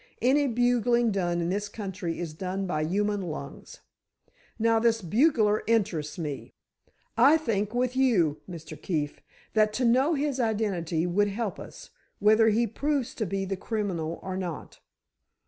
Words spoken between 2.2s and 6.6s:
done by human lungs. Now, this bugler interests me.